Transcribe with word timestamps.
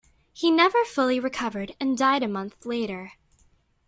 He 0.33 0.49
never 0.49 0.83
fully 0.83 1.19
recovered 1.19 1.75
and 1.79 1.95
died 1.95 2.23
a 2.23 2.27
month 2.27 2.65
later. 2.65 3.11